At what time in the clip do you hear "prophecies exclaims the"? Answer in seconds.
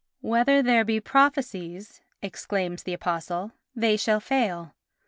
0.99-2.93